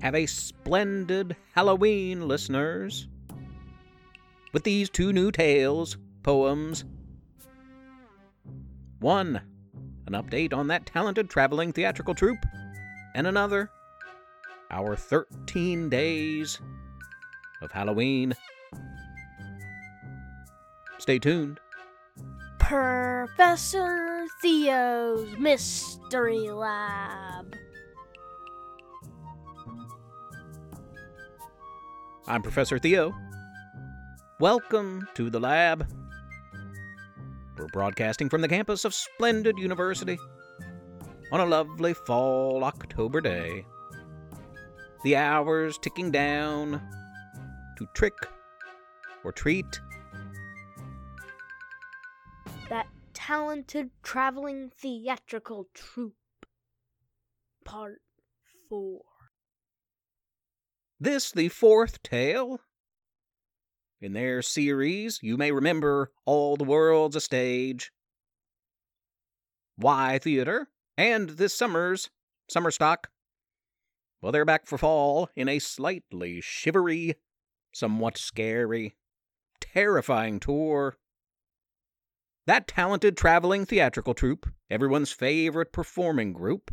have 0.00 0.14
a 0.14 0.26
splendid 0.26 1.36
Halloween, 1.54 2.28
listeners. 2.28 3.08
With 4.52 4.64
these 4.64 4.88
two 4.90 5.12
new 5.12 5.30
tales, 5.30 5.96
poems. 6.22 6.84
One, 9.00 9.40
an 10.06 10.12
update 10.12 10.54
on 10.54 10.68
that 10.68 10.86
talented 10.86 11.28
traveling 11.28 11.72
theatrical 11.72 12.14
troupe, 12.14 12.44
and 13.14 13.26
another, 13.26 13.70
our 14.70 14.96
13 14.96 15.88
days 15.88 16.60
of 17.62 17.72
Halloween. 17.72 18.34
Stay 20.98 21.18
tuned. 21.18 21.60
Professor 22.58 24.26
Theo's 24.42 25.28
Mystery 25.38 26.50
Lab. 26.50 27.54
I'm 32.28 32.42
Professor 32.42 32.76
Theo. 32.80 33.14
Welcome 34.40 35.06
to 35.14 35.30
the 35.30 35.38
lab. 35.38 35.88
We're 37.56 37.68
broadcasting 37.68 38.28
from 38.28 38.40
the 38.40 38.48
campus 38.48 38.84
of 38.84 38.94
Splendid 38.94 39.56
University 39.58 40.18
on 41.30 41.38
a 41.38 41.46
lovely 41.46 41.94
fall 41.94 42.64
October 42.64 43.20
day. 43.20 43.64
The 45.04 45.14
hours 45.14 45.78
ticking 45.78 46.10
down 46.10 46.82
to 47.78 47.86
trick 47.94 48.16
or 49.22 49.30
treat. 49.30 49.80
That 52.68 52.88
talented 53.14 53.90
traveling 54.02 54.72
theatrical 54.76 55.68
troupe. 55.74 56.14
Part 57.64 58.02
4. 58.68 59.00
This, 60.98 61.30
the 61.30 61.50
fourth 61.50 62.02
tale. 62.02 62.60
In 64.00 64.14
their 64.14 64.40
series, 64.40 65.18
you 65.22 65.36
may 65.36 65.52
remember 65.52 66.10
All 66.24 66.56
the 66.56 66.64
World's 66.64 67.16
a 67.16 67.20
Stage, 67.20 67.92
Why 69.76 70.18
Theater, 70.18 70.68
and 70.96 71.30
this 71.30 71.52
summer's 71.52 72.08
Summer 72.48 72.70
Stock. 72.70 73.10
Well, 74.22 74.32
they're 74.32 74.46
back 74.46 74.66
for 74.66 74.78
fall 74.78 75.28
in 75.36 75.50
a 75.50 75.58
slightly 75.58 76.40
shivery, 76.40 77.16
somewhat 77.72 78.16
scary, 78.16 78.96
terrifying 79.60 80.40
tour. 80.40 80.96
That 82.46 82.66
talented 82.66 83.18
traveling 83.18 83.66
theatrical 83.66 84.14
troupe, 84.14 84.46
everyone's 84.70 85.12
favorite 85.12 85.72
performing 85.72 86.32
group, 86.32 86.70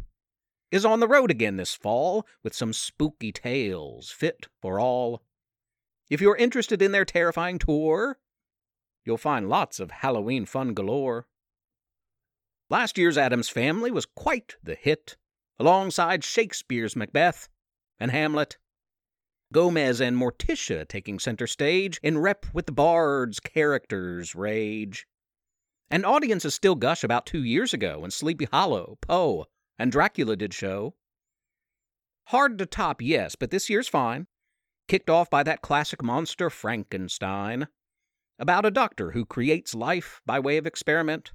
is 0.73 0.85
on 0.85 0.99
the 0.99 1.07
road 1.07 1.29
again 1.29 1.55
this 1.55 1.75
fall 1.75 2.25
with 2.41 2.55
some 2.55 2.73
spooky 2.73 3.31
tales 3.31 4.09
fit 4.09 4.47
for 4.59 4.80
all. 4.80 5.21
If 6.09 6.19
you're 6.19 6.35
interested 6.35 6.81
in 6.81 6.91
their 6.91 7.05
terrifying 7.05 7.59
tour, 7.59 8.17
you'll 9.05 9.19
find 9.19 9.47
lots 9.47 9.80
of 9.80 9.91
Halloween 9.91 10.47
fun 10.47 10.73
galore. 10.73 11.27
Last 12.71 12.97
year's 12.97 13.19
Addams 13.19 13.49
Family 13.49 13.91
was 13.91 14.07
quite 14.07 14.55
the 14.63 14.73
hit, 14.73 15.15
alongside 15.59 16.23
Shakespeare's 16.23 16.95
Macbeth 16.95 17.49
and 17.99 18.09
Hamlet. 18.09 18.58
Gomez 19.53 20.02
and 20.02 20.17
Morticia 20.17 20.87
taking 20.87 21.19
center 21.19 21.45
stage 21.45 21.99
in 22.02 22.17
rep 22.17 22.47
with 22.52 22.65
the 22.65 22.71
bard's 22.71 23.39
characters' 23.39 24.33
rage. 24.33 25.05
And 25.91 26.03
audiences 26.03 26.55
still 26.55 26.73
gush 26.73 27.03
about 27.03 27.27
two 27.27 27.43
years 27.43 27.75
ago 27.75 27.99
when 27.99 28.09
Sleepy 28.09 28.45
Hollow, 28.45 28.97
Poe, 29.02 29.45
and 29.77 29.91
Dracula 29.91 30.35
did 30.35 30.53
show. 30.53 30.95
Hard 32.27 32.57
to 32.57 32.66
top, 32.66 33.02
yes, 33.02 33.35
but 33.35 33.52
this 33.52 33.69
year's 33.69 33.88
fine. 33.88 34.27
Kicked 34.88 35.09
off 35.09 35.30
by 35.30 35.43
that 35.43 35.61
classic 35.61 36.03
monster 36.03 36.49
Frankenstein, 36.49 37.67
about 38.39 38.65
a 38.65 38.71
doctor 38.71 39.11
who 39.11 39.25
creates 39.25 39.75
life 39.75 40.21
by 40.25 40.39
way 40.39 40.58
of 40.58 40.65
experiment, 40.65 41.31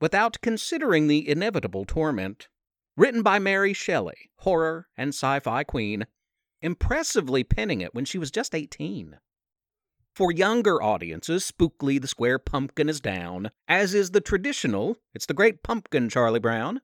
without 0.00 0.40
considering 0.40 1.06
the 1.06 1.28
inevitable 1.28 1.84
torment. 1.84 2.48
Written 2.96 3.22
by 3.22 3.38
Mary 3.38 3.74
Shelley, 3.74 4.30
horror 4.38 4.88
and 4.96 5.10
sci 5.10 5.40
fi 5.40 5.64
queen, 5.64 6.06
impressively 6.62 7.44
penning 7.44 7.82
it 7.82 7.94
when 7.94 8.06
she 8.06 8.16
was 8.16 8.30
just 8.30 8.54
18. 8.54 9.18
For 10.14 10.32
younger 10.32 10.82
audiences, 10.82 11.44
Spookley 11.44 12.00
the 12.00 12.08
Square 12.08 12.38
Pumpkin 12.38 12.88
is 12.88 13.02
down, 13.02 13.50
as 13.68 13.92
is 13.92 14.12
the 14.12 14.22
traditional 14.22 14.96
It's 15.12 15.26
the 15.26 15.34
Great 15.34 15.62
Pumpkin, 15.62 16.08
Charlie 16.08 16.40
Brown. 16.40 16.80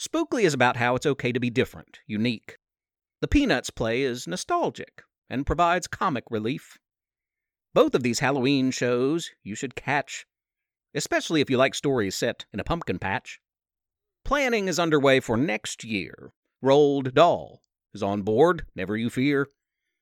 Spookley 0.00 0.44
is 0.44 0.54
about 0.54 0.78
how 0.78 0.94
it's 0.94 1.04
okay 1.04 1.30
to 1.30 1.38
be 1.38 1.50
different, 1.50 1.98
unique. 2.06 2.56
The 3.20 3.28
Peanuts 3.28 3.68
play 3.68 4.00
is 4.00 4.26
nostalgic 4.26 5.02
and 5.28 5.44
provides 5.44 5.86
comic 5.86 6.24
relief. 6.30 6.78
Both 7.74 7.94
of 7.94 8.02
these 8.02 8.20
Halloween 8.20 8.70
shows 8.70 9.30
you 9.42 9.54
should 9.54 9.74
catch, 9.74 10.24
especially 10.94 11.42
if 11.42 11.50
you 11.50 11.58
like 11.58 11.74
stories 11.74 12.16
set 12.16 12.46
in 12.50 12.60
a 12.60 12.64
pumpkin 12.64 12.98
patch. 12.98 13.40
Planning 14.24 14.68
is 14.68 14.78
underway 14.78 15.20
for 15.20 15.36
next 15.36 15.84
year. 15.84 16.32
Roald 16.64 17.12
Dahl 17.12 17.60
is 17.92 18.02
on 18.02 18.22
board, 18.22 18.64
never 18.74 18.96
you 18.96 19.10
fear. 19.10 19.48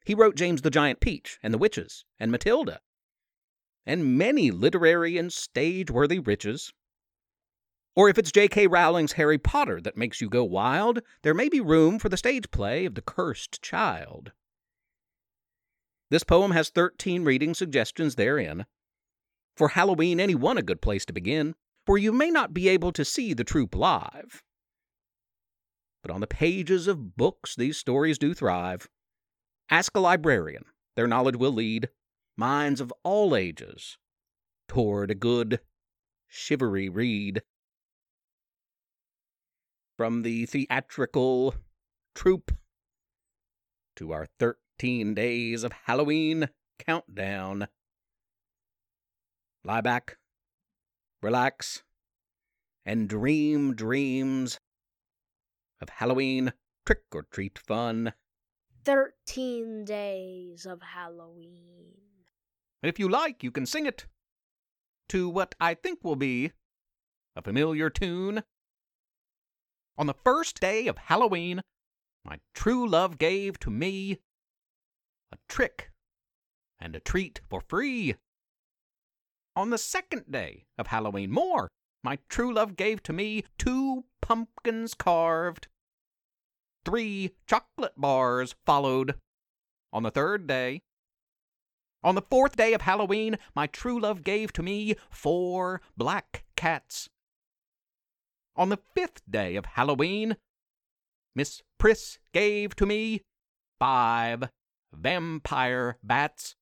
He 0.05 0.15
wrote 0.15 0.37
James 0.37 0.63
the 0.63 0.71
Giant 0.71 1.01
Peach 1.01 1.41
and 1.43 1.53
the 1.53 1.59
Witches 1.59 2.05
and 2.21 2.31
Matilda, 2.31 2.79
and 3.85 4.17
many 4.17 4.53
literary 4.53 5.19
and 5.19 5.33
stage 5.33 5.91
worthy 5.91 6.21
riches. 6.21 6.73
Or 7.99 8.09
if 8.09 8.17
it's 8.17 8.31
J.K. 8.31 8.69
Rowling's 8.69 9.15
Harry 9.15 9.39
Potter 9.39 9.81
that 9.81 9.97
makes 9.97 10.21
you 10.21 10.29
go 10.29 10.45
wild, 10.45 11.01
there 11.23 11.35
may 11.35 11.49
be 11.49 11.59
room 11.59 11.99
for 11.99 12.09
the 12.09 12.17
stage 12.17 12.49
play 12.53 12.85
of 12.85 12.95
The 12.95 13.03
Cursed 13.03 13.61
Child. 13.61 14.31
This 16.09 16.23
poem 16.23 16.53
has 16.53 16.71
13 16.71 17.25
reading 17.25 17.55
suggestions 17.55 18.15
therein. 18.15 18.67
For 19.57 19.71
Halloween, 19.71 20.21
any 20.21 20.37
one 20.37 20.57
a 20.57 20.63
good 20.63 20.81
place 20.81 21.05
to 21.07 21.13
begin, 21.13 21.57
for 21.87 21.99
you 21.99 22.13
may 22.13 22.31
not 22.31 22.55
be 22.55 22.69
able 22.69 22.93
to 22.93 23.05
see 23.05 23.35
the 23.35 23.43
troupe 23.43 23.75
live. 23.75 24.45
But 26.01 26.13
on 26.13 26.21
the 26.21 26.29
pages 26.29 26.87
of 26.87 27.17
books, 27.17 27.57
these 27.57 27.79
stories 27.79 28.17
do 28.17 28.33
thrive. 28.33 28.89
Ask 29.71 29.97
a 29.97 30.01
librarian, 30.01 30.67
their 30.95 31.09
knowledge 31.09 31.35
will 31.35 31.51
lead 31.51 31.89
minds 32.37 32.81
of 32.81 32.93
all 33.03 33.35
ages 33.35 33.99
toward 34.69 35.11
a 35.11 35.17
good, 35.17 35.59
shivery 36.29 36.89
read 36.89 37.43
from 39.99 40.23
the 40.23 40.47
theatrical 40.47 41.57
troupe 42.15 42.53
to 43.97 44.13
our 44.13 44.29
13 44.39 45.13
days 45.13 45.65
of 45.65 45.73
Halloween 45.73 46.49
countdown. 46.79 47.67
Lie 49.65 49.81
back, 49.81 50.19
relax, 51.21 51.83
and 52.87 53.09
dream 53.09 53.75
dreams 53.75 54.61
of 55.81 55.89
Halloween 55.89 56.53
trick 56.87 57.03
or 57.13 57.25
treat 57.25 57.59
fun. 57.59 58.13
13 58.85 59.85
days 59.85 60.65
of 60.65 60.81
Halloween. 60.81 61.97
If 62.85 63.01
you 63.01 63.09
like, 63.09 63.43
you 63.43 63.51
can 63.51 63.67
sing 63.67 63.85
it 63.85 64.07
to 65.09 65.29
what 65.29 65.57
I 65.61 65.75
think 65.75 66.05
will 66.05 66.15
be 66.15 66.53
a 67.35 67.43
familiar 67.43 67.91
tune 67.91 68.45
on 69.99 70.07
the 70.07 70.15
first 70.15 70.61
day 70.61 70.87
of 70.87 70.97
Halloween, 70.97 71.61
my 72.25 72.39
true 72.55 72.89
love 72.89 73.19
gave 73.19 73.59
to 73.61 73.71
me 73.71 74.19
a 75.33 75.37
trick 75.49 75.91
and 76.79 76.95
a 76.95 77.01
treat 77.01 77.41
for 77.51 77.61
free. 77.61 78.15
On 79.57 79.71
the 79.71 79.79
second 79.79 80.31
day 80.31 80.67
of 80.79 80.87
Halloween, 80.87 81.33
more, 81.33 81.69
my 82.05 82.19
true 82.29 82.55
love 82.55 82.77
gave 82.77 83.03
to 83.03 83.13
me 83.13 83.45
two 83.59 84.05
pumpkins 84.23 84.95
carved. 84.95 85.67
Three 86.85 87.33
chocolate 87.49 87.95
bars 87.97 88.55
followed 88.65 89.17
on 89.93 90.05
the 90.05 90.13
third 90.13 90.47
day. 90.47 90.81
On 92.05 92.15
the 92.15 92.23
fourth 92.23 92.55
day 92.55 92.73
of 92.73 92.83
Halloween, 92.83 93.37
my 93.57 93.67
true 93.67 93.99
love 93.99 94.23
gave 94.23 94.53
to 94.53 94.63
me 94.63 94.95
four 95.11 95.81
black 95.97 96.45
cats 96.55 97.09
on 98.59 98.71
the 98.71 98.79
fifth 98.95 99.23
day 99.31 99.55
of 99.55 99.65
Halloween, 99.65 100.37
Miss 101.35 101.63
Priss 101.79 102.19
gave 102.35 102.75
to 102.75 102.85
me 102.85 103.23
five 103.79 104.51
vampire 104.93 105.97
bats, 106.03 106.57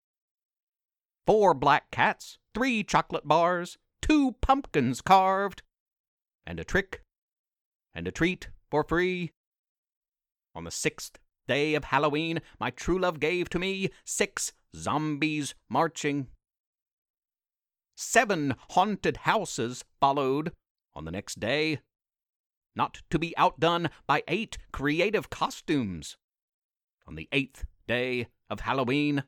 four 1.27 1.55
black 1.55 1.91
cats, 1.91 2.37
three 2.55 2.85
chocolate 2.85 3.27
bars, 3.27 3.79
two 4.03 4.33
pumpkins 4.43 5.01
carved, 5.01 5.63
and 6.47 6.61
a 6.61 6.65
trick 6.65 7.01
and 7.95 8.07
a 8.07 8.13
treat 8.13 8.51
for 8.71 8.85
free. 8.85 9.33
On 10.55 10.65
the 10.65 10.71
sixth 10.71 11.19
day 11.49 11.75
of 11.75 11.85
Halloween, 11.85 12.41
my 12.61 12.69
true 12.71 12.99
love 12.99 13.21
gave 13.21 13.49
to 13.51 13.59
me 13.59 13.89
six 14.05 14.53
zombies 14.77 15.55
marching. 15.71 16.27
Seven 17.97 18.55
haunted 18.71 19.19
houses 19.19 19.83
followed 19.99 20.53
on 20.95 21.05
the 21.05 21.11
next 21.11 21.41
day, 21.41 21.81
not 22.77 23.03
to 23.11 23.19
be 23.19 23.37
outdone 23.37 23.89
by 24.07 24.23
eight 24.29 24.59
creative 24.71 25.31
costumes 25.31 26.17
On 27.07 27.17
the 27.17 27.29
eighth 27.33 27.65
day 27.89 28.29
of 28.51 28.61
Halloween. 28.61 29.25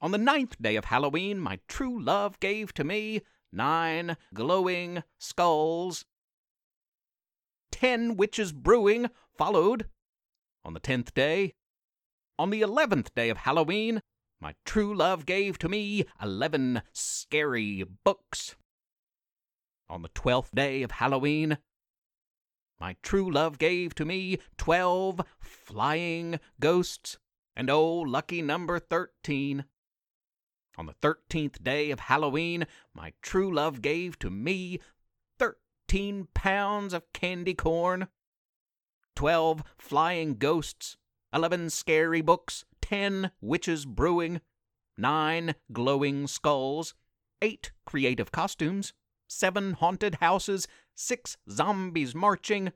On 0.00 0.12
the 0.12 0.18
ninth 0.18 0.60
day 0.60 0.76
of 0.76 0.86
Halloween, 0.86 1.40
my 1.40 1.58
true 1.66 2.00
love 2.00 2.38
gave 2.40 2.72
to 2.74 2.84
me 2.84 3.22
nine 3.52 4.16
glowing 4.32 5.02
skulls. 5.18 6.04
Ten 7.72 8.16
witches 8.16 8.52
brewing 8.52 9.10
followed 9.36 9.88
on 10.64 10.74
the 10.74 10.80
tenth 10.80 11.14
day. 11.14 11.54
On 12.38 12.50
the 12.50 12.60
eleventh 12.60 13.14
day 13.14 13.30
of 13.30 13.38
Halloween, 13.38 14.02
my 14.40 14.54
true 14.64 14.94
love 14.94 15.26
gave 15.26 15.58
to 15.58 15.68
me 15.68 16.04
eleven 16.22 16.82
scary 16.92 17.84
books. 18.04 18.54
On 19.88 20.02
the 20.02 20.10
twelfth 20.10 20.54
day 20.54 20.82
of 20.82 20.92
Halloween, 20.92 21.58
my 22.80 22.96
true 23.02 23.30
love 23.30 23.58
gave 23.58 23.94
to 23.96 24.04
me 24.04 24.38
twelve 24.56 25.20
flying 25.40 26.38
ghosts, 26.60 27.18
and 27.56 27.68
oh, 27.70 27.92
lucky 28.00 28.42
number 28.42 28.78
thirteen. 28.78 29.64
On 30.76 30.86
the 30.86 30.92
thirteenth 30.92 31.62
day 31.62 31.90
of 31.90 32.00
Halloween, 32.00 32.66
my 32.94 33.12
true 33.20 33.52
love 33.52 33.82
gave 33.82 34.18
to 34.20 34.30
me 34.30 34.78
thirteen 35.38 36.28
pounds 36.34 36.92
of 36.94 37.12
candy 37.12 37.54
corn, 37.54 38.06
twelve 39.16 39.64
flying 39.76 40.36
ghosts, 40.36 40.96
eleven 41.34 41.70
scary 41.70 42.20
books, 42.20 42.64
ten 42.80 43.32
witches 43.40 43.86
brewing, 43.86 44.40
nine 44.96 45.56
glowing 45.72 46.28
skulls, 46.28 46.94
eight 47.42 47.72
creative 47.84 48.30
costumes, 48.30 48.92
seven 49.26 49.72
haunted 49.72 50.16
houses, 50.16 50.68
six 50.98 51.36
zombies 51.48 52.12
marching, 52.12 52.72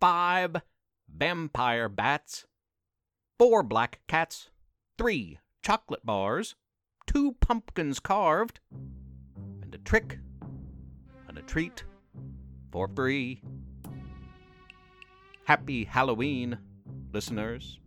five 0.00 0.62
vampire 1.12 1.88
bats, 1.88 2.46
four 3.38 3.64
black 3.64 4.00
cats, 4.06 4.50
three 4.96 5.38
chocolate 5.62 6.06
bars, 6.06 6.54
two 7.06 7.32
pumpkins 7.40 7.98
carved, 7.98 8.60
and 9.60 9.74
a 9.74 9.78
trick 9.78 10.18
and 11.28 11.36
a 11.36 11.42
treat 11.42 11.82
for 12.70 12.88
free. 12.94 13.42
Happy 15.44 15.84
Halloween, 15.84 16.58
listeners. 17.12 17.80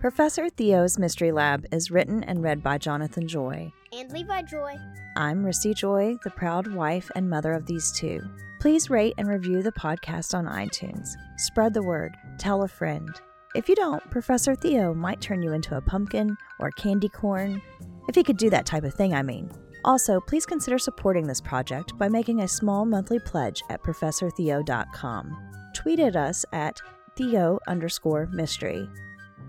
Professor 0.00 0.50
Theo's 0.50 0.98
Mystery 0.98 1.32
Lab 1.32 1.66
is 1.72 1.90
written 1.90 2.22
and 2.22 2.42
read 2.42 2.62
by 2.62 2.76
Jonathan 2.76 3.26
Joy. 3.26 3.72
And 3.92 4.12
Levi 4.12 4.42
Joy. 4.42 4.76
I'm 5.16 5.42
Rissy 5.42 5.74
Joy, 5.74 6.16
the 6.22 6.30
proud 6.30 6.66
wife 6.66 7.10
and 7.14 7.28
mother 7.28 7.54
of 7.54 7.64
these 7.64 7.90
two. 7.92 8.20
Please 8.60 8.90
rate 8.90 9.14
and 9.16 9.28
review 9.28 9.62
the 9.62 9.72
podcast 9.72 10.34
on 10.34 10.44
iTunes. 10.44 11.08
Spread 11.38 11.72
the 11.72 11.82
word. 11.82 12.14
Tell 12.38 12.64
a 12.64 12.68
friend. 12.68 13.08
If 13.54 13.66
you 13.66 13.74
don't, 13.74 14.02
Professor 14.10 14.54
Theo 14.54 14.92
might 14.92 15.22
turn 15.22 15.42
you 15.42 15.52
into 15.52 15.76
a 15.76 15.80
pumpkin 15.80 16.36
or 16.60 16.70
candy 16.72 17.08
corn. 17.08 17.62
If 18.08 18.14
he 18.14 18.22
could 18.22 18.36
do 18.36 18.50
that 18.50 18.66
type 18.66 18.84
of 18.84 18.92
thing, 18.92 19.14
I 19.14 19.22
mean. 19.22 19.50
Also, 19.86 20.20
please 20.20 20.44
consider 20.44 20.78
supporting 20.78 21.26
this 21.26 21.40
project 21.40 21.96
by 21.96 22.10
making 22.10 22.40
a 22.40 22.48
small 22.48 22.84
monthly 22.84 23.18
pledge 23.20 23.62
at 23.70 23.82
ProfessorTheo.com. 23.82 25.36
Tweet 25.74 26.00
at 26.00 26.16
us 26.16 26.44
at 26.52 26.78
Theo 27.16 27.58
underscore 27.66 28.26
mystery. 28.26 28.86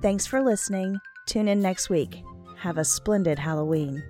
Thanks 0.02 0.26
for 0.26 0.42
listening. 0.42 0.98
Tune 1.26 1.50
in 1.50 1.62
next 1.62 1.90
week. 1.90 2.24
Have 2.58 2.78
a 2.78 2.86
splendid 2.86 3.38
Halloween. 3.38 4.02